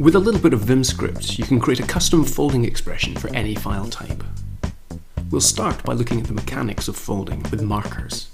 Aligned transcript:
With 0.00 0.14
a 0.14 0.18
little 0.18 0.40
bit 0.40 0.54
of 0.54 0.60
Vim 0.60 0.82
script, 0.82 1.38
you 1.38 1.44
can 1.44 1.60
create 1.60 1.78
a 1.78 1.86
custom 1.86 2.24
folding 2.24 2.64
expression 2.64 3.14
for 3.14 3.28
any 3.34 3.54
file 3.54 3.86
type. 3.86 4.24
We'll 5.30 5.42
start 5.42 5.84
by 5.84 5.92
looking 5.92 6.20
at 6.20 6.26
the 6.26 6.32
mechanics 6.32 6.88
of 6.88 6.96
folding 6.96 7.42
with 7.50 7.62
markers, 7.62 8.28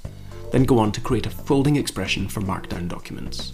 then 0.52 0.62
go 0.62 0.78
on 0.78 0.92
to 0.92 1.00
create 1.00 1.26
a 1.26 1.30
folding 1.30 1.74
expression 1.76 2.28
for 2.28 2.40
Markdown 2.40 2.88
documents. 2.88 3.52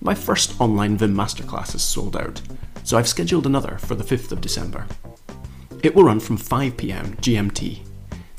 My 0.00 0.14
first 0.14 0.60
online 0.60 0.96
Vim 0.98 1.14
masterclass 1.14 1.74
is 1.74 1.82
sold 1.82 2.16
out, 2.16 2.42
so 2.82 2.98
I've 2.98 3.08
scheduled 3.08 3.46
another 3.46 3.78
for 3.78 3.94
the 3.94 4.04
5th 4.04 4.32
of 4.32 4.40
December. 4.40 4.86
It 5.82 5.94
will 5.94 6.04
run 6.04 6.20
from 6.20 6.36
5pm 6.36 7.16
GMT. 7.20 7.93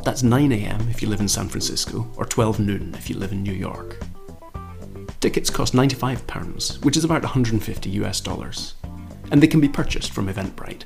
That's 0.05 0.21
9am 0.21 0.87
if 0.91 1.01
you 1.01 1.09
live 1.09 1.19
in 1.19 1.27
San 1.27 1.49
Francisco, 1.49 2.07
or 2.15 2.25
12 2.25 2.59
noon 2.59 2.93
if 2.95 3.09
you 3.09 3.17
live 3.17 3.31
in 3.31 3.41
New 3.41 3.51
York. 3.51 3.97
Tickets 5.19 5.49
cost 5.49 5.73
£95, 5.73 6.85
which 6.85 6.95
is 6.95 7.03
about 7.03 7.23
150 7.23 7.89
US 7.89 8.21
dollars, 8.21 8.75
and 9.31 9.41
they 9.41 9.47
can 9.47 9.59
be 9.59 9.67
purchased 9.67 10.11
from 10.11 10.27
Eventbrite. 10.27 10.83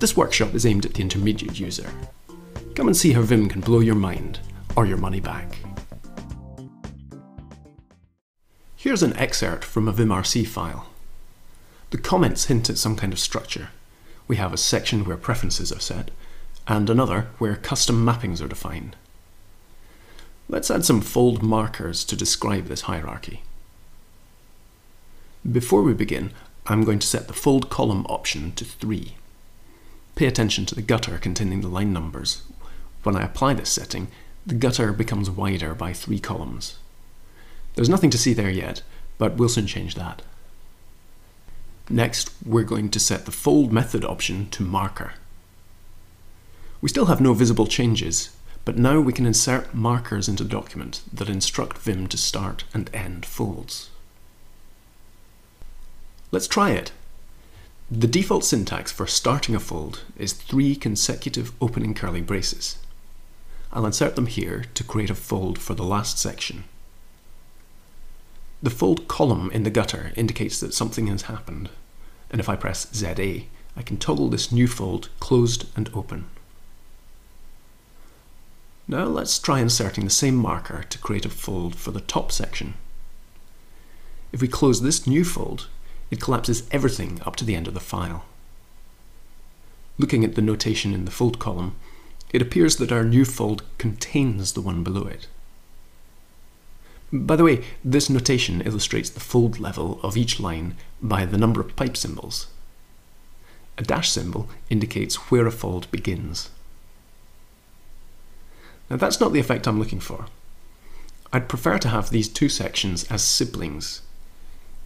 This 0.00 0.18
workshop 0.18 0.54
is 0.54 0.66
aimed 0.66 0.84
at 0.84 0.92
the 0.92 1.00
intermediate 1.00 1.58
user. 1.58 1.90
Come 2.74 2.88
and 2.88 2.96
see 2.96 3.14
how 3.14 3.22
Vim 3.22 3.48
can 3.48 3.62
blow 3.62 3.80
your 3.80 3.94
mind, 3.94 4.40
or 4.76 4.84
your 4.84 4.98
money 4.98 5.20
back. 5.20 5.56
Here's 8.76 9.02
an 9.02 9.16
excerpt 9.16 9.64
from 9.64 9.88
a 9.88 9.94
vimrc 9.94 10.46
file. 10.46 10.90
The 11.88 11.96
comments 11.96 12.44
hint 12.44 12.68
at 12.68 12.76
some 12.76 12.96
kind 12.96 13.14
of 13.14 13.18
structure. 13.18 13.70
We 14.26 14.36
have 14.36 14.52
a 14.52 14.58
section 14.58 15.06
where 15.06 15.16
preferences 15.16 15.72
are 15.72 15.80
set, 15.80 16.10
and 16.68 16.88
another 16.90 17.28
where 17.38 17.56
custom 17.56 18.04
mappings 18.04 18.42
are 18.42 18.48
defined. 18.48 18.94
Let's 20.48 20.70
add 20.70 20.84
some 20.84 21.00
fold 21.00 21.42
markers 21.42 22.04
to 22.04 22.16
describe 22.16 22.66
this 22.66 22.82
hierarchy. 22.82 23.42
Before 25.50 25.82
we 25.82 25.94
begin, 25.94 26.32
I'm 26.66 26.84
going 26.84 26.98
to 26.98 27.06
set 27.06 27.26
the 27.26 27.32
fold 27.32 27.70
column 27.70 28.04
option 28.06 28.52
to 28.52 28.64
3. 28.64 29.14
Pay 30.14 30.26
attention 30.26 30.66
to 30.66 30.74
the 30.74 30.82
gutter 30.82 31.16
containing 31.18 31.62
the 31.62 31.68
line 31.68 31.92
numbers. 31.92 32.42
When 33.02 33.16
I 33.16 33.22
apply 33.22 33.54
this 33.54 33.70
setting, 33.70 34.08
the 34.44 34.54
gutter 34.54 34.92
becomes 34.92 35.30
wider 35.30 35.74
by 35.74 35.92
3 35.94 36.18
columns. 36.18 36.78
There's 37.74 37.88
nothing 37.88 38.10
to 38.10 38.18
see 38.18 38.34
there 38.34 38.50
yet, 38.50 38.82
but 39.16 39.36
we'll 39.36 39.48
soon 39.48 39.66
change 39.66 39.94
that. 39.94 40.20
Next, 41.88 42.30
we're 42.44 42.64
going 42.64 42.90
to 42.90 43.00
set 43.00 43.24
the 43.24 43.32
fold 43.32 43.72
method 43.72 44.04
option 44.04 44.50
to 44.50 44.62
marker. 44.62 45.14
We 46.80 46.88
still 46.88 47.06
have 47.06 47.20
no 47.20 47.34
visible 47.34 47.66
changes, 47.66 48.30
but 48.64 48.78
now 48.78 49.00
we 49.00 49.12
can 49.12 49.26
insert 49.26 49.74
markers 49.74 50.28
into 50.28 50.44
the 50.44 50.50
document 50.50 51.02
that 51.12 51.28
instruct 51.28 51.78
Vim 51.78 52.06
to 52.08 52.16
start 52.16 52.64
and 52.72 52.88
end 52.94 53.26
folds. 53.26 53.90
Let's 56.30 56.46
try 56.46 56.70
it. 56.70 56.92
The 57.90 58.06
default 58.06 58.44
syntax 58.44 58.92
for 58.92 59.06
starting 59.06 59.54
a 59.54 59.60
fold 59.60 60.04
is 60.16 60.34
three 60.34 60.76
consecutive 60.76 61.52
opening 61.60 61.94
curly 61.94 62.20
braces. 62.20 62.78
I'll 63.72 63.86
insert 63.86 64.14
them 64.14 64.26
here 64.26 64.66
to 64.74 64.84
create 64.84 65.10
a 65.10 65.14
fold 65.14 65.58
for 65.58 65.74
the 65.74 65.84
last 65.84 66.18
section. 66.18 66.64
The 68.62 68.70
fold 68.70 69.08
column 69.08 69.50
in 69.52 69.62
the 69.62 69.70
gutter 69.70 70.12
indicates 70.16 70.60
that 70.60 70.74
something 70.74 71.06
has 71.08 71.22
happened, 71.22 71.70
and 72.30 72.40
if 72.40 72.48
I 72.48 72.56
press 72.56 72.88
ZA, 72.94 73.42
I 73.76 73.82
can 73.82 73.96
toggle 73.96 74.28
this 74.28 74.52
new 74.52 74.68
fold 74.68 75.08
closed 75.18 75.66
and 75.74 75.90
open. 75.94 76.26
Now 78.90 79.04
let's 79.04 79.38
try 79.38 79.60
inserting 79.60 80.04
the 80.04 80.10
same 80.10 80.36
marker 80.36 80.82
to 80.82 80.98
create 80.98 81.26
a 81.26 81.28
fold 81.28 81.76
for 81.76 81.90
the 81.90 82.00
top 82.00 82.32
section. 82.32 82.72
If 84.32 84.40
we 84.40 84.48
close 84.48 84.80
this 84.80 85.06
new 85.06 85.24
fold, 85.24 85.68
it 86.10 86.22
collapses 86.22 86.66
everything 86.70 87.20
up 87.26 87.36
to 87.36 87.44
the 87.44 87.54
end 87.54 87.68
of 87.68 87.74
the 87.74 87.80
file. 87.80 88.24
Looking 89.98 90.24
at 90.24 90.36
the 90.36 90.42
notation 90.42 90.94
in 90.94 91.04
the 91.04 91.10
fold 91.10 91.38
column, 91.38 91.76
it 92.32 92.40
appears 92.40 92.76
that 92.76 92.90
our 92.90 93.04
new 93.04 93.26
fold 93.26 93.62
contains 93.76 94.54
the 94.54 94.62
one 94.62 94.82
below 94.82 95.06
it. 95.06 95.26
By 97.12 97.36
the 97.36 97.44
way, 97.44 97.64
this 97.84 98.08
notation 98.08 98.62
illustrates 98.62 99.10
the 99.10 99.20
fold 99.20 99.58
level 99.58 100.00
of 100.02 100.16
each 100.16 100.40
line 100.40 100.76
by 101.02 101.26
the 101.26 101.38
number 101.38 101.60
of 101.60 101.76
pipe 101.76 101.96
symbols. 101.96 102.46
A 103.76 103.82
dash 103.82 104.10
symbol 104.10 104.48
indicates 104.70 105.30
where 105.30 105.46
a 105.46 105.52
fold 105.52 105.90
begins. 105.90 106.48
Now 108.90 108.96
that's 108.96 109.20
not 109.20 109.32
the 109.32 109.40
effect 109.40 109.66
I'm 109.66 109.78
looking 109.78 110.00
for. 110.00 110.26
I'd 111.32 111.48
prefer 111.48 111.78
to 111.78 111.88
have 111.88 112.10
these 112.10 112.28
two 112.28 112.48
sections 112.48 113.04
as 113.10 113.22
siblings, 113.22 114.02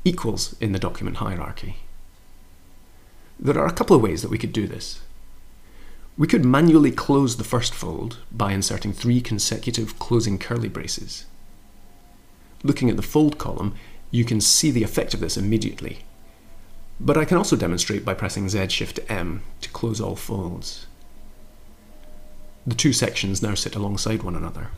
equals 0.05 0.57
in 0.61 0.73
the 0.73 0.79
document 0.79 1.19
hierarchy. 1.19 1.77
There 3.39 3.59
are 3.59 3.67
a 3.67 3.73
couple 3.73 3.95
of 3.95 4.03
ways 4.03 4.23
that 4.23 4.31
we 4.31 4.39
could 4.39 4.53
do 4.53 4.67
this. 4.67 5.01
We 6.19 6.27
could 6.27 6.45
manually 6.45 6.91
close 6.91 7.37
the 7.37 7.45
first 7.45 7.73
fold 7.73 8.19
by 8.31 8.53
inserting 8.53 8.93
three 8.93 9.21
consecutive 9.21 9.99
closing 9.99 10.39
curly 10.39 10.69
braces. 10.69 11.27
Looking 12.63 12.91
at 12.91 12.97
the 12.97 13.03
fold 13.03 13.39
column, 13.39 13.75
you 14.11 14.25
can 14.25 14.41
see 14.41 14.71
the 14.71 14.83
effect 14.83 15.15
of 15.15 15.21
this 15.21 15.37
immediately. 15.37 16.01
But 17.01 17.17
I 17.17 17.25
can 17.25 17.39
also 17.39 17.57
demonstrate 17.57 18.05
by 18.05 18.15
pressing 18.15 18.49
Z 18.49 18.69
Shift 18.69 19.01
M 19.09 19.43
to 19.61 19.71
close 19.71 20.01
all 20.01 20.17
folds. 20.17 20.87
The 22.67 22.75
two 22.75 22.93
sections 22.93 23.43
now 23.43 23.55
sit 23.55 23.75
alongside 23.75 24.23
one 24.23 24.37
another. 24.37 24.69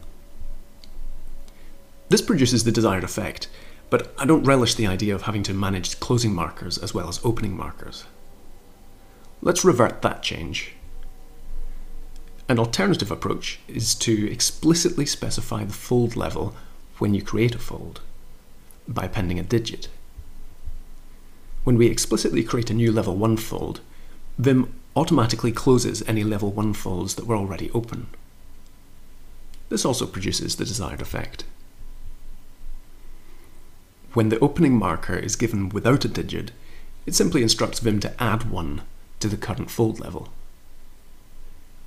This 2.09 2.22
produces 2.22 2.65
the 2.65 2.72
desired 2.72 3.05
effect, 3.05 3.49
but 3.91 4.15
I 4.19 4.25
don't 4.25 4.45
relish 4.45 4.75
the 4.75 4.87
idea 4.87 5.15
of 5.15 5.22
having 5.22 5.43
to 5.45 5.55
manage 5.55 6.00
closing 6.00 6.34
markers 6.34 6.78
as 6.78 6.95
well 6.95 7.09
as 7.09 7.21
opening 7.25 7.56
markers. 7.56 8.05
Let's 9.43 9.65
revert 9.65 10.03
that 10.03 10.22
change. 10.22 10.72
An 12.49 12.59
alternative 12.59 13.11
approach 13.11 13.61
is 13.69 13.95
to 13.97 14.31
explicitly 14.31 15.06
specify 15.06 15.65
the 15.65 15.72
fold 15.72 16.16
level 16.16 16.55
when 16.99 17.15
you 17.15 17.22
create 17.22 17.55
a 17.55 17.59
fold 17.59 18.01
by 18.87 19.05
appending 19.05 19.39
a 19.39 19.43
digit. 19.43 19.89
When 21.65 21.77
we 21.77 21.87
explicitly 21.87 22.43
create 22.43 22.71
a 22.71 22.75
new 22.75 22.93
level 22.93 23.16
1 23.16 23.39
fold, 23.39 23.81
Vim 24.39 24.75
automatically 24.97 25.53
closes 25.53 26.03
any 26.06 26.22
level 26.22 26.50
1 26.50 26.75
folds 26.75 27.15
that 27.15 27.27
were 27.27 27.37
already 27.37 27.71
open. 27.72 28.09
This 29.69 29.84
also 29.84 30.06
produces 30.06 30.56
the 30.56 30.65
desired 30.65 31.00
effect. 31.00 31.44
When 34.12 34.28
the 34.28 34.38
opening 34.38 34.78
marker 34.78 35.16
is 35.16 35.34
given 35.34 35.69
without 35.69 36.04
a 36.04 36.09
digit, 36.09 36.53
it 37.06 37.15
simply 37.15 37.43
instructs 37.43 37.81
Vim 37.81 37.99
to 38.00 38.22
add 38.22 38.50
1 38.50 38.83
to 39.21 39.28
the 39.28 39.37
current 39.37 39.71
fold 39.71 39.99
level. 39.99 40.28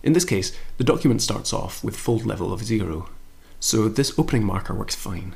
In 0.04 0.14
this 0.14 0.26
case, 0.26 0.56
the 0.78 0.84
document 0.84 1.22
starts 1.22 1.54
off 1.54 1.84
with 1.84 1.96
fold 1.96 2.26
level 2.26 2.52
of 2.52 2.64
0, 2.64 3.10
so 3.60 3.88
this 3.88 4.18
opening 4.20 4.44
marker 4.44 4.74
works 4.74 4.96
fine. 4.96 5.36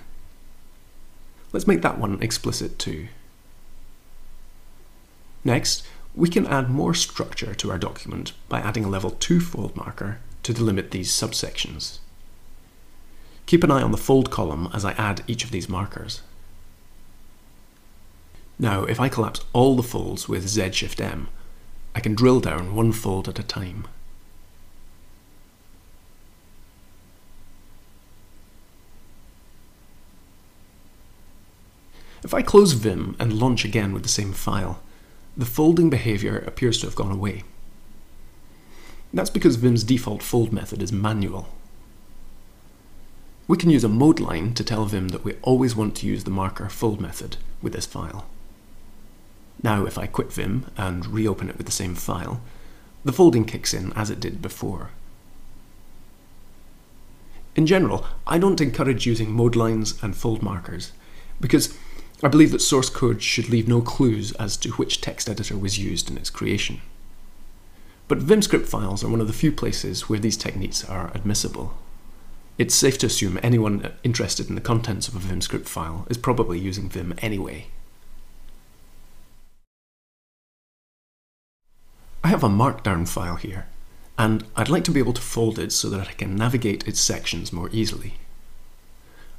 Let's 1.54 1.68
make 1.68 1.82
that 1.82 1.98
one 1.98 2.22
explicit 2.22 2.78
too. 2.78 3.08
Next, 5.44 5.86
we 6.16 6.30
can 6.30 6.46
add 6.48 6.70
more 6.70 6.94
structure 6.94 7.56
to 7.56 7.72
our 7.72 7.78
document 7.78 8.34
by 8.50 8.60
adding 8.60 8.84
a 8.84 8.90
level 8.90 9.12
2 9.12 9.40
fold 9.40 9.76
marker 9.76 10.20
to 10.44 10.54
delimit 10.54 10.92
these 10.92 11.12
subsections. 11.12 12.00
Keep 13.46 13.64
an 13.64 13.72
eye 13.72 13.82
on 13.82 13.92
the 13.92 13.98
fold 13.98 14.30
column 14.30 14.70
as 14.74 14.84
I 14.84 14.92
add 14.94 15.24
each 15.28 15.44
of 15.44 15.52
these 15.52 15.70
markers. 15.70 16.22
Now, 18.60 18.84
if 18.84 19.00
I 19.00 19.10
collapse 19.10 19.44
all 19.54 19.76
the 19.76 19.84
folds 19.84 20.30
with 20.30 20.48
Z 20.48 20.72
Shift 20.74 21.02
M, 21.02 21.30
I 21.96 22.00
can 22.00 22.14
drill 22.14 22.40
down 22.40 22.76
one 22.76 22.92
fold 22.92 23.28
at 23.28 23.40
a 23.40 23.44
time. 23.44 23.88
If 32.24 32.34
I 32.34 32.44
close 32.44 32.74
Vim 32.74 33.16
and 33.20 33.34
launch 33.34 33.66
again 33.66 33.94
with 33.94 34.04
the 34.04 34.10
same 34.10 34.32
file, 34.32 34.80
the 35.36 35.46
folding 35.46 35.90
behavior 35.90 36.38
appears 36.40 36.80
to 36.80 36.88
have 36.88 36.96
gone 36.96 37.12
away. 37.12 37.44
That's 39.14 39.30
because 39.30 39.56
Vim's 39.56 39.84
default 39.84 40.24
fold 40.24 40.54
method 40.54 40.82
is 40.82 40.92
manual. 40.92 41.50
We 43.48 43.58
can 43.58 43.70
use 43.70 43.84
a 43.84 43.90
mode 43.90 44.20
line 44.20 44.54
to 44.54 44.64
tell 44.64 44.86
Vim 44.86 45.10
that 45.10 45.26
we 45.26 45.36
always 45.42 45.76
want 45.76 45.96
to 45.98 46.08
use 46.08 46.24
the 46.24 46.32
marker 46.32 46.70
fold 46.70 47.02
method 47.02 47.38
with 47.62 47.74
this 47.74 47.86
file. 47.86 48.26
Now 49.62 49.86
if 49.86 49.98
I 49.98 50.08
quit 50.08 50.32
Vim 50.32 50.68
and 50.78 51.06
reopen 51.08 51.50
it 51.50 51.58
with 51.58 51.66
the 51.66 51.72
same 51.72 51.96
file, 51.96 52.42
the 53.04 53.12
folding 53.12 53.46
kicks 53.46 53.74
in 53.74 53.92
as 53.94 54.10
it 54.10 54.20
did 54.20 54.42
before. 54.42 54.92
In 57.56 57.66
general, 57.66 58.06
I 58.26 58.38
don't 58.38 58.62
encourage 58.62 59.06
using 59.06 59.32
mode 59.32 59.56
lines 59.56 60.02
and 60.02 60.16
fold 60.16 60.42
markers 60.42 60.94
because 61.42 61.78
I 62.24 62.28
believe 62.28 62.52
that 62.52 62.62
source 62.62 62.90
code 62.90 63.24
should 63.24 63.50
leave 63.50 63.68
no 63.68 63.82
clues 63.82 64.32
as 64.34 64.56
to 64.58 64.72
which 64.74 65.02
text 65.02 65.28
editor 65.28 65.58
was 65.58 65.80
used 65.80 66.10
in 66.10 66.18
its 66.18 66.30
creation. 66.30 66.82
but 68.12 68.20
VimScript 68.20 68.66
files 68.66 69.06
are 69.06 69.08
one 69.08 69.22
of 69.22 69.28
the 69.28 69.32
few 69.32 69.54
places 69.54 70.10
where 70.10 70.20
these 70.20 70.36
techniques 70.36 70.84
are 70.84 71.12
admissible. 71.16 71.76
It's 72.58 72.76
safe 72.76 72.98
to 72.98 73.08
assume 73.08 73.40
anyone 73.42 73.94
interested 74.04 74.50
in 74.50 74.56
the 74.56 74.60
contents 74.60 75.08
of 75.08 75.16
a 75.16 75.20
VimScript 75.20 75.66
file 75.66 76.06
is 76.10 76.18
probably 76.18 76.60
using 76.60 76.90
Vim 76.90 77.14
anyway. 77.20 77.68
I 82.22 82.28
have 82.28 82.44
a 82.44 82.50
markdown 82.50 83.08
file 83.08 83.38
here, 83.38 83.68
and 84.18 84.44
I'd 84.58 84.68
like 84.68 84.84
to 84.84 84.92
be 84.92 85.00
able 85.00 85.14
to 85.14 85.22
fold 85.22 85.58
it 85.58 85.72
so 85.72 85.90
that 85.90 86.10
I 86.10 86.12
can 86.12 86.36
navigate 86.36 86.86
its 86.86 87.00
sections 87.00 87.54
more 87.54 87.70
easily. 87.72 88.16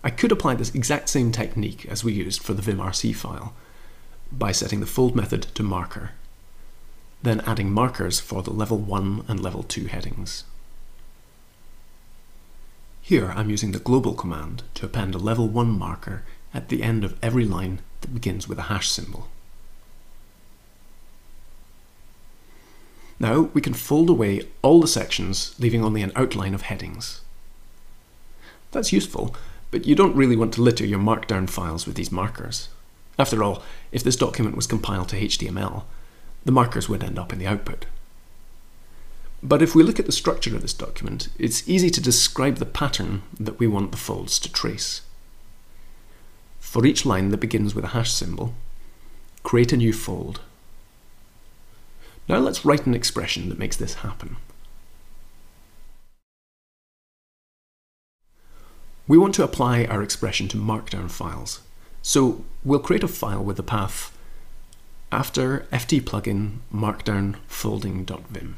I 0.04 0.10
could 0.10 0.32
apply 0.32 0.54
this 0.54 0.74
exact 0.74 1.08
same 1.08 1.30
technique 1.30 1.86
as 1.86 2.02
we 2.02 2.12
used 2.12 2.42
for 2.42 2.54
the 2.54 2.62
vimrc 2.62 3.14
file 3.14 3.54
by 4.32 4.50
setting 4.50 4.80
the 4.80 4.86
fold 4.86 5.14
method 5.14 5.42
to 5.54 5.62
marker, 5.62 6.10
then 7.22 7.40
adding 7.46 7.70
markers 7.70 8.18
for 8.18 8.42
the 8.42 8.50
level 8.50 8.78
1 8.78 9.24
and 9.28 9.40
level 9.40 9.62
2 9.62 9.86
headings. 9.86 10.44
Here 13.00 13.32
I'm 13.36 13.50
using 13.50 13.72
the 13.72 13.78
global 13.78 14.14
command 14.14 14.62
to 14.74 14.86
append 14.86 15.14
a 15.14 15.18
level 15.18 15.48
1 15.48 15.68
marker 15.70 16.22
at 16.54 16.68
the 16.68 16.82
end 16.82 17.04
of 17.04 17.16
every 17.22 17.44
line 17.44 17.80
that 18.00 18.14
begins 18.14 18.48
with 18.48 18.58
a 18.58 18.62
hash 18.62 18.88
symbol. 18.88 19.28
Now 23.20 23.50
we 23.54 23.60
can 23.60 23.74
fold 23.74 24.10
away 24.10 24.48
all 24.62 24.80
the 24.80 24.88
sections, 24.88 25.54
leaving 25.58 25.84
only 25.84 26.02
an 26.02 26.12
outline 26.16 26.54
of 26.54 26.62
headings. 26.62 27.20
That's 28.72 28.92
useful, 28.92 29.36
but 29.72 29.84
you 29.84 29.96
don't 29.96 30.14
really 30.14 30.36
want 30.36 30.54
to 30.54 30.62
litter 30.62 30.86
your 30.86 31.00
markdown 31.00 31.50
files 31.50 31.84
with 31.84 31.96
these 31.96 32.12
markers. 32.12 32.68
After 33.18 33.42
all, 33.42 33.64
if 33.90 34.04
this 34.04 34.14
document 34.14 34.54
was 34.54 34.68
compiled 34.68 35.08
to 35.08 35.20
HTML, 35.20 35.82
the 36.44 36.52
markers 36.52 36.88
would 36.88 37.02
end 37.02 37.18
up 37.18 37.32
in 37.32 37.40
the 37.40 37.48
output. 37.48 37.86
But 39.42 39.62
if 39.62 39.74
we 39.74 39.82
look 39.82 39.98
at 39.98 40.06
the 40.06 40.12
structure 40.12 40.54
of 40.54 40.62
this 40.62 40.72
document, 40.72 41.28
it's 41.36 41.68
easy 41.68 41.90
to 41.90 42.00
describe 42.00 42.58
the 42.58 42.64
pattern 42.66 43.22
that 43.40 43.58
we 43.58 43.66
want 43.66 43.90
the 43.90 43.98
folds 43.98 44.38
to 44.38 44.52
trace. 44.52 45.00
For 46.60 46.86
each 46.86 47.04
line 47.04 47.30
that 47.30 47.38
begins 47.38 47.74
with 47.74 47.84
a 47.84 47.88
hash 47.88 48.12
symbol, 48.12 48.54
create 49.42 49.72
a 49.72 49.76
new 49.76 49.92
fold 49.92 50.40
now 52.28 52.38
let's 52.38 52.64
write 52.64 52.86
an 52.86 52.94
expression 52.94 53.48
that 53.48 53.58
makes 53.58 53.76
this 53.76 53.94
happen. 53.94 54.36
We 59.12 59.18
want 59.18 59.34
to 59.34 59.44
apply 59.44 59.84
our 59.84 60.02
expression 60.02 60.48
to 60.48 60.56
Markdown 60.56 61.10
files. 61.10 61.60
So 62.00 62.46
we'll 62.64 62.78
create 62.78 63.04
a 63.04 63.08
file 63.08 63.44
with 63.44 63.58
the 63.58 63.62
path 63.62 64.16
after 65.12 65.66
ft-plugin 65.70 66.60
markdown 66.74 67.36
folding.vim. 67.46 68.56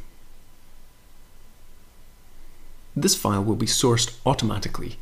This 2.94 3.16
file 3.16 3.42
will 3.42 3.56
be 3.56 3.66
sourced 3.66 4.16
automatically 4.24 4.96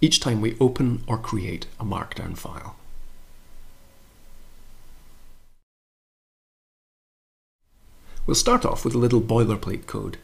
each 0.00 0.20
time 0.20 0.40
we 0.40 0.56
open 0.60 1.02
or 1.08 1.18
create 1.18 1.66
a 1.80 1.84
markdown 1.84 2.38
file. 2.38 2.76
We'll 8.24 8.36
start 8.36 8.64
off 8.64 8.84
with 8.84 8.94
a 8.94 8.98
little 8.98 9.20
boilerplate 9.20 9.88
code, 9.88 10.18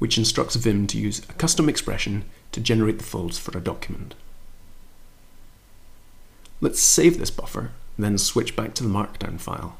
which 0.00 0.18
instructs 0.18 0.56
Vim 0.56 0.88
to 0.88 0.98
use 0.98 1.20
a 1.28 1.32
custom 1.34 1.68
expression 1.68 2.24
to 2.52 2.60
generate 2.60 2.98
the 2.98 3.04
folds 3.04 3.38
for 3.38 3.56
a 3.56 3.60
document. 3.60 4.14
Let's 6.60 6.80
save 6.80 7.18
this 7.18 7.30
buffer, 7.30 7.72
then 7.98 8.18
switch 8.18 8.56
back 8.56 8.74
to 8.74 8.82
the 8.82 8.88
markdown 8.88 9.38
file. 9.38 9.76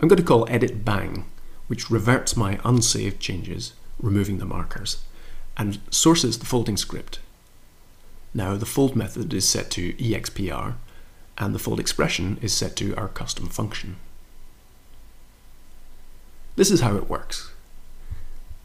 I'm 0.00 0.08
going 0.08 0.16
to 0.16 0.22
call 0.22 0.48
edit 0.48 0.84
bang, 0.84 1.26
which 1.66 1.90
reverts 1.90 2.36
my 2.36 2.58
unsaved 2.64 3.20
changes, 3.20 3.74
removing 4.00 4.38
the 4.38 4.46
markers, 4.46 5.04
and 5.56 5.78
sources 5.90 6.38
the 6.38 6.46
folding 6.46 6.78
script. 6.78 7.18
Now 8.32 8.56
the 8.56 8.66
fold 8.66 8.96
method 8.96 9.34
is 9.34 9.48
set 9.48 9.70
to 9.72 9.92
expr, 9.94 10.74
and 11.36 11.54
the 11.54 11.58
fold 11.58 11.80
expression 11.80 12.38
is 12.40 12.52
set 12.52 12.76
to 12.76 12.94
our 12.96 13.08
custom 13.08 13.46
function. 13.46 13.96
This 16.56 16.70
is 16.70 16.80
how 16.80 16.96
it 16.96 17.10
works. 17.10 17.52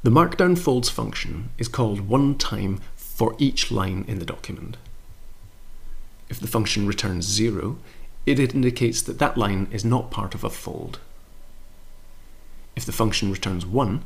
The 0.05 0.11
Markdown 0.11 0.55
folds 0.55 0.87
function 0.87 1.49
is 1.57 1.67
called 1.67 2.01
one 2.01 2.37
time 2.37 2.79
for 2.95 3.35
each 3.39 3.71
line 3.71 4.05
in 4.07 4.19
the 4.19 4.25
document. 4.25 4.77
If 6.29 6.39
the 6.39 6.45
function 6.45 6.85
returns 6.85 7.25
zero, 7.25 7.79
it 8.27 8.37
indicates 8.39 9.01
that 9.01 9.17
that 9.17 9.35
line 9.35 9.67
is 9.71 9.83
not 9.83 10.11
part 10.11 10.35
of 10.35 10.43
a 10.43 10.51
fold. 10.51 10.99
If 12.75 12.85
the 12.85 12.91
function 12.91 13.31
returns 13.31 13.65
1, 13.65 14.03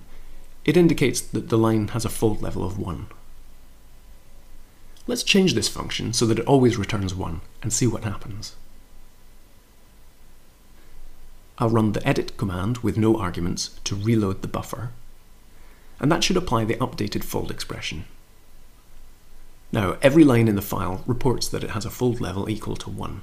it 0.63 0.78
indicates 0.78 1.19
that 1.19 1.50
the 1.50 1.57
line 1.57 1.90
has 1.90 2.06
a 2.06 2.10
fold 2.10 2.42
level 2.42 2.63
of 2.63 2.80
1. 2.80 3.07
Let's 5.06 5.24
change 5.24 5.54
this 5.54 5.68
function 5.68 6.13
so 6.13 6.25
that 6.28 6.40
it 6.40 6.48
always 6.48 6.78
returns 6.78 7.13
1 7.13 7.42
and 7.62 7.74
see 7.74 7.88
what 7.88 8.06
happens. 8.06 8.56
I'll 11.57 11.69
run 11.69 11.92
the 11.92 12.07
edit 12.07 12.38
command 12.38 12.78
with 12.78 12.98
no 12.98 13.18
arguments 13.18 13.78
to 13.84 13.98
reload 13.98 14.44
the 14.44 14.48
buffer, 14.48 14.92
and 16.00 16.12
that 16.12 16.24
should 16.24 16.38
apply 16.38 16.66
the 16.66 16.75
updated 16.75 17.24
fold 17.24 17.51
expression. 17.51 18.06
Now, 19.72 19.98
every 20.01 20.24
line 20.24 20.48
in 20.48 20.56
the 20.56 20.62
file 20.62 21.04
reports 21.06 21.48
that 21.50 21.63
it 21.63 21.72
has 21.72 21.86
a 21.86 21.92
fold 21.92 22.19
level 22.19 22.50
equal 22.50 22.75
to 22.78 22.90
1, 22.90 23.22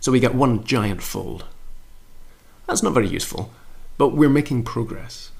so 0.00 0.12
we 0.12 0.20
get 0.20 0.34
one 0.34 0.64
giant 0.64 1.02
fold. 1.02 1.44
That's 2.66 2.82
not 2.82 2.94
very 2.94 3.08
useful, 3.08 3.52
but 3.98 4.10
we're 4.10 4.28
making 4.28 4.62
progress. 4.62 5.32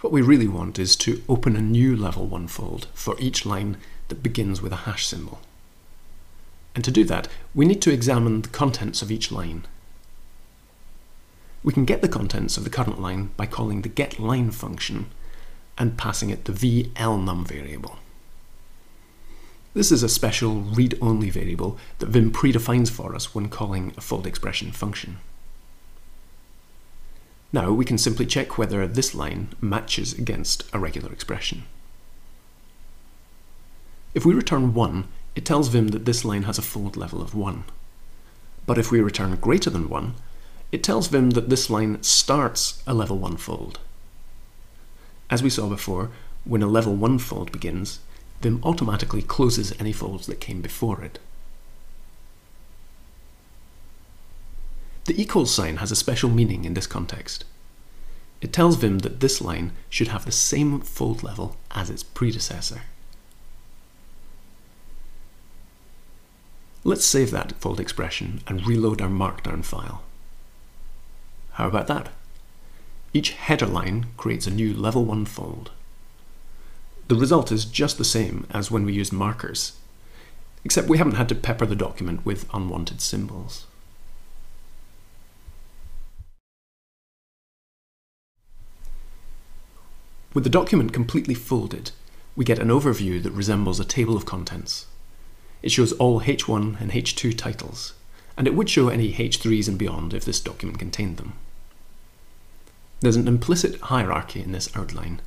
What 0.00 0.12
we 0.12 0.22
really 0.22 0.46
want 0.46 0.78
is 0.78 0.94
to 0.96 1.22
open 1.28 1.56
a 1.56 1.60
new 1.60 1.96
level 1.96 2.26
1 2.26 2.46
fold 2.46 2.86
for 2.94 3.16
each 3.18 3.44
line 3.44 3.78
that 4.06 4.22
begins 4.22 4.62
with 4.62 4.72
a 4.72 4.84
hash 4.86 5.06
symbol. 5.06 5.40
And 6.76 6.84
to 6.84 6.92
do 6.92 7.02
that, 7.04 7.26
we 7.52 7.66
need 7.66 7.82
to 7.82 7.92
examine 7.92 8.42
the 8.42 8.48
contents 8.48 9.02
of 9.02 9.10
each 9.10 9.32
line. 9.32 9.66
We 11.62 11.72
can 11.72 11.84
get 11.84 12.02
the 12.02 12.08
contents 12.08 12.56
of 12.56 12.64
the 12.64 12.70
current 12.70 13.00
line 13.00 13.30
by 13.36 13.46
calling 13.46 13.82
the 13.82 13.88
getLine 13.88 14.52
function 14.52 15.10
and 15.76 15.98
passing 15.98 16.30
it 16.30 16.44
the 16.44 16.52
vlnum 16.52 17.46
variable. 17.46 17.98
This 19.74 19.92
is 19.92 20.02
a 20.02 20.08
special 20.08 20.62
read-only 20.62 21.30
variable 21.30 21.78
that 21.98 22.08
Vim 22.08 22.32
predefines 22.32 22.90
for 22.90 23.14
us 23.14 23.34
when 23.34 23.48
calling 23.48 23.92
a 23.96 24.00
fold 24.00 24.26
expression 24.26 24.72
function. 24.72 25.18
Now 27.52 27.72
we 27.72 27.84
can 27.84 27.98
simply 27.98 28.26
check 28.26 28.58
whether 28.58 28.86
this 28.86 29.14
line 29.14 29.54
matches 29.60 30.12
against 30.12 30.64
a 30.72 30.78
regular 30.78 31.12
expression. 31.12 31.64
If 34.14 34.24
we 34.24 34.34
return 34.34 34.74
1, 34.74 35.08
it 35.36 35.44
tells 35.44 35.68
Vim 35.68 35.88
that 35.88 36.04
this 36.04 36.24
line 36.24 36.42
has 36.42 36.58
a 36.58 36.62
fold 36.62 36.96
level 36.96 37.22
of 37.22 37.34
1. 37.34 37.64
But 38.66 38.78
if 38.78 38.90
we 38.90 39.00
return 39.00 39.36
greater 39.36 39.70
than 39.70 39.88
1, 39.88 40.14
it 40.70 40.82
tells 40.82 41.08
Vim 41.08 41.30
that 41.30 41.48
this 41.48 41.70
line 41.70 42.02
starts 42.02 42.82
a 42.86 42.92
level 42.92 43.18
1 43.18 43.36
fold. 43.38 43.78
As 45.30 45.42
we 45.42 45.50
saw 45.50 45.68
before, 45.68 46.10
when 46.44 46.62
a 46.62 46.66
level 46.66 46.94
1 46.94 47.18
fold 47.18 47.52
begins, 47.52 48.00
Vim 48.40 48.60
automatically 48.62 49.22
closes 49.22 49.74
any 49.80 49.92
folds 49.92 50.26
that 50.26 50.40
came 50.40 50.60
before 50.60 51.02
it. 51.02 51.18
The 55.06 55.20
equals 55.20 55.52
sign 55.52 55.78
has 55.78 55.90
a 55.90 55.96
special 55.96 56.28
meaning 56.28 56.64
in 56.64 56.74
this 56.74 56.86
context. 56.86 57.44
It 58.40 58.52
tells 58.52 58.76
Vim 58.76 58.98
that 59.00 59.20
this 59.20 59.40
line 59.40 59.72
should 59.88 60.08
have 60.08 60.24
the 60.24 60.32
same 60.32 60.80
fold 60.80 61.22
level 61.22 61.56
as 61.70 61.88
its 61.88 62.02
predecessor. 62.02 62.82
Let's 66.84 67.04
save 67.04 67.30
that 67.32 67.52
fold 67.52 67.80
expression 67.80 68.42
and 68.46 68.66
reload 68.66 69.00
our 69.02 69.08
markdown 69.08 69.64
file. 69.64 70.02
How 71.58 71.66
about 71.66 71.88
that? 71.88 72.10
Each 73.12 73.32
header 73.32 73.66
line 73.66 74.06
creates 74.16 74.46
a 74.46 74.50
new 74.52 74.72
level 74.72 75.04
1 75.04 75.24
fold. 75.24 75.72
The 77.08 77.16
result 77.16 77.50
is 77.50 77.64
just 77.64 77.98
the 77.98 78.04
same 78.04 78.46
as 78.50 78.70
when 78.70 78.84
we 78.84 78.92
used 78.92 79.12
markers, 79.12 79.72
except 80.64 80.86
we 80.86 80.98
haven't 80.98 81.16
had 81.16 81.28
to 81.30 81.34
pepper 81.34 81.66
the 81.66 81.74
document 81.74 82.24
with 82.24 82.48
unwanted 82.54 83.00
symbols. 83.00 83.66
With 90.32 90.44
the 90.44 90.50
document 90.50 90.92
completely 90.92 91.34
folded, 91.34 91.90
we 92.36 92.44
get 92.44 92.60
an 92.60 92.68
overview 92.68 93.20
that 93.24 93.32
resembles 93.32 93.80
a 93.80 93.84
table 93.84 94.16
of 94.16 94.24
contents. 94.24 94.86
It 95.62 95.72
shows 95.72 95.90
all 95.94 96.20
H1 96.20 96.80
and 96.80 96.92
H2 96.92 97.36
titles, 97.36 97.94
and 98.36 98.46
it 98.46 98.54
would 98.54 98.70
show 98.70 98.88
any 98.88 99.12
H3s 99.12 99.66
and 99.66 99.76
beyond 99.76 100.14
if 100.14 100.24
this 100.24 100.38
document 100.38 100.78
contained 100.78 101.16
them. 101.16 101.32
There's 103.00 103.16
an 103.16 103.28
implicit 103.28 103.80
hierarchy 103.80 104.40
in 104.40 104.52
this 104.52 104.74
outline. 104.76 105.20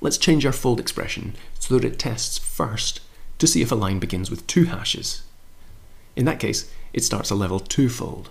Let's 0.00 0.18
change 0.18 0.46
our 0.46 0.52
fold 0.52 0.80
expression 0.80 1.34
so 1.58 1.76
that 1.76 1.84
it 1.84 1.98
tests 1.98 2.38
first 2.38 3.00
to 3.38 3.46
see 3.46 3.60
if 3.62 3.72
a 3.72 3.74
line 3.74 3.98
begins 3.98 4.30
with 4.30 4.46
two 4.46 4.64
hashes. 4.64 5.22
In 6.16 6.24
that 6.26 6.40
case, 6.40 6.70
it 6.92 7.04
starts 7.04 7.30
a 7.30 7.34
level 7.34 7.60
2 7.60 7.88
fold. 7.88 8.30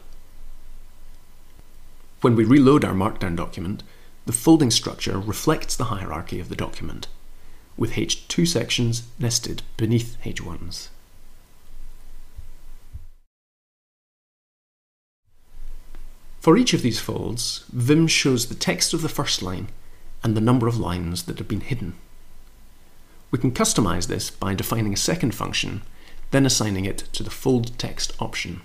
When 2.22 2.36
we 2.36 2.44
reload 2.44 2.84
our 2.84 2.94
Markdown 2.94 3.36
document, 3.36 3.84
the 4.26 4.34
folding 4.34 4.72
structure 4.72 5.20
reflects 5.20 5.76
the 5.76 5.86
hierarchy 5.86 6.40
of 6.40 6.50
the 6.50 6.56
document, 6.56 7.08
with 7.78 7.94
H2 7.94 8.48
sections 8.48 9.04
nested 9.18 9.64
beneath 9.78 10.18
H1s. 10.24 10.90
For 16.40 16.58
each 16.58 16.74
of 16.74 16.82
these 16.82 17.00
folds, 17.00 17.66
Vim 17.72 18.08
shows 18.08 18.48
the 18.48 18.56
text 18.56 18.94
of 18.94 19.02
the 19.02 19.10
first 19.10 19.42
line 19.42 19.68
and 20.24 20.36
the 20.36 20.42
number 20.42 20.68
of 20.68 20.78
lines 20.78 21.24
that 21.24 21.38
have 21.38 21.48
been 21.48 21.62
hidden. 21.62 21.96
We 23.32 23.40
can 23.40 23.52
customize 23.52 24.08
this 24.08 24.30
by 24.30 24.56
defining 24.56 24.94
a 24.94 24.98
second 24.98 25.36
function, 25.36 25.84
then 26.32 26.46
assigning 26.46 26.86
it 26.86 27.00
to 27.14 27.24
the 27.24 27.30
fold 27.30 27.78
text 27.78 28.14
option. 28.20 28.62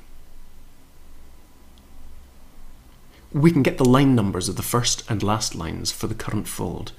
We 3.33 3.51
can 3.51 3.63
get 3.63 3.79
the 3.79 3.85
line 3.85 4.15
numbers 4.15 4.49
of 4.49 4.57
the 4.57 4.63
first 4.63 5.09
and 5.11 5.23
last 5.23 5.55
lines 5.55 5.91
for 5.91 6.07
the 6.07 6.15
current 6.15 6.47
fold 6.47 6.93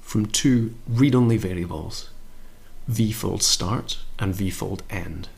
from 0.00 0.26
two 0.26 0.74
read-only 0.88 1.36
variables, 1.36 2.10
vfold 2.90 3.42
start 3.42 3.98
and 4.18 4.34
vfold 4.34 4.80
end. 4.90 5.28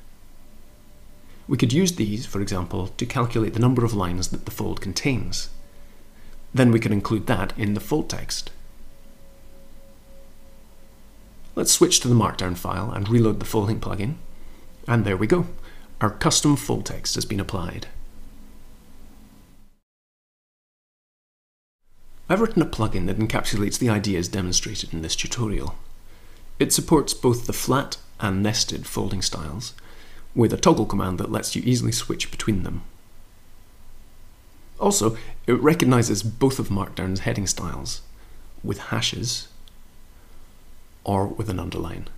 We 1.49 1.57
could 1.59 1.73
use 1.73 1.97
these, 1.97 2.25
for 2.27 2.41
example, 2.41 2.89
to 2.89 3.07
calculate 3.07 3.55
the 3.55 3.61
number 3.61 3.85
of 3.85 3.95
lines 3.95 4.29
that 4.29 4.45
the 4.45 4.51
fold 4.51 4.81
contains. 4.81 5.51
Then 6.55 6.71
we 6.71 6.81
could 6.81 6.93
include 6.93 7.27
that 7.27 7.53
in 7.59 7.75
the 7.75 7.81
fold 7.81 8.09
text. 8.09 8.51
Let's 11.55 11.73
switch 11.73 12.01
to 12.01 12.09
the 12.09 12.15
Markdown 12.15 12.57
file 12.57 12.91
and 12.91 13.09
reload 13.09 13.41
the 13.41 13.47
folding 13.47 13.81
plugin. 13.81 14.15
And 14.89 15.05
there 15.05 15.17
we 15.17 15.27
go. 15.27 15.47
Our 16.01 16.11
custom 16.11 16.57
fold 16.57 16.87
text 16.87 17.15
has 17.15 17.25
been 17.25 17.41
applied. 17.41 17.89
I've 22.29 22.41
written 22.41 22.63
a 22.63 22.67
plugin 22.67 23.07
that 23.07 23.19
encapsulates 23.19 23.79
the 23.79 23.91
ideas 23.91 24.29
demonstrated 24.29 24.95
in 24.95 25.03
this 25.03 25.17
tutorial. 25.17 25.77
It 26.59 26.73
supports 26.73 27.13
both 27.13 27.47
the 27.47 27.53
flat 27.53 27.99
and 28.21 28.43
nested 28.43 28.87
folding 28.87 29.21
styles, 29.21 29.75
with 30.35 30.53
a 30.53 30.57
toggle 30.57 30.87
command 30.87 31.19
that 31.19 31.31
lets 31.31 31.55
you 31.55 31.63
easily 31.65 31.93
switch 31.93 32.31
between 32.31 32.63
them. 32.63 32.83
Also, 34.81 35.17
it 35.47 35.61
recognises 35.61 36.23
both 36.23 36.59
of 36.59 36.69
Markdown's 36.69 37.21
heading 37.21 37.47
styles, 37.47 38.03
with 38.65 38.79
hashes 38.79 39.49
or 41.05 41.27
with 41.27 41.49
an 41.49 41.61
underline. 41.61 42.09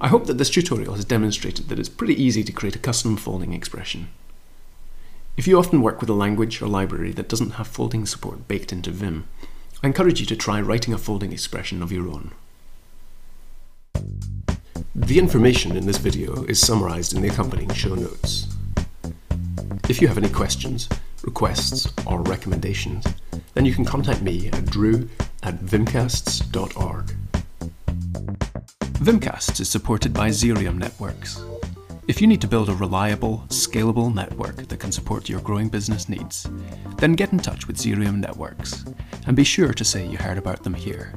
I 0.00 0.08
hope 0.08 0.26
that 0.26 0.38
this 0.38 0.50
tutorial 0.50 0.94
has 0.94 1.04
demonstrated 1.04 1.68
that 1.68 1.78
it's 1.78 1.88
pretty 1.88 2.20
easy 2.20 2.42
to 2.44 2.52
create 2.52 2.76
a 2.76 2.80
custom 2.80 3.16
folding 3.16 3.52
expression. 3.52 4.08
If 5.36 5.46
you 5.46 5.58
often 5.58 5.82
work 5.82 6.00
with 6.00 6.10
a 6.10 6.14
language 6.14 6.60
or 6.60 6.68
library 6.68 7.12
that 7.12 7.28
doesn't 7.28 7.52
have 7.52 7.66
folding 7.66 8.06
support 8.06 8.46
baked 8.46 8.72
into 8.72 8.90
Vim, 8.90 9.26
I 9.82 9.86
encourage 9.86 10.20
you 10.20 10.26
to 10.26 10.36
try 10.36 10.60
writing 10.60 10.94
a 10.94 10.98
folding 10.98 11.32
expression 11.32 11.82
of 11.82 11.92
your 11.92 12.08
own. 12.08 12.32
The 14.96 15.18
information 15.18 15.76
in 15.76 15.86
this 15.86 15.98
video 15.98 16.44
is 16.44 16.60
summarised 16.60 17.14
in 17.14 17.22
the 17.22 17.28
accompanying 17.28 17.72
show 17.74 17.96
notes. 17.96 18.46
If 19.88 20.00
you 20.00 20.06
have 20.06 20.18
any 20.18 20.28
questions, 20.28 20.88
requests, 21.24 21.92
or 22.06 22.22
recommendations, 22.22 23.04
then 23.54 23.64
you 23.64 23.74
can 23.74 23.84
contact 23.84 24.22
me 24.22 24.50
at 24.52 24.66
drew 24.66 25.08
at 25.42 25.58
vimcasts.org. 25.58 27.16
Vimcasts 29.02 29.60
is 29.60 29.68
supported 29.68 30.14
by 30.14 30.28
Xerium 30.28 30.78
Networks. 30.78 31.44
If 32.06 32.20
you 32.20 32.28
need 32.28 32.40
to 32.42 32.46
build 32.46 32.68
a 32.68 32.74
reliable, 32.74 33.44
scalable 33.48 34.14
network 34.14 34.68
that 34.68 34.78
can 34.78 34.92
support 34.92 35.28
your 35.28 35.40
growing 35.40 35.68
business 35.68 36.08
needs, 36.08 36.48
then 36.98 37.14
get 37.14 37.32
in 37.32 37.38
touch 37.40 37.66
with 37.66 37.78
Xerium 37.78 38.20
Networks 38.20 38.84
and 39.26 39.34
be 39.34 39.42
sure 39.42 39.72
to 39.72 39.84
say 39.84 40.06
you 40.06 40.18
heard 40.18 40.38
about 40.38 40.62
them 40.62 40.74
here. 40.74 41.12